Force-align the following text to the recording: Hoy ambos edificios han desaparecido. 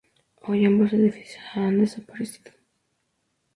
Hoy 0.41 0.65
ambos 0.65 0.93
edificios 0.93 1.43
han 1.53 1.79
desaparecido. 1.79 2.53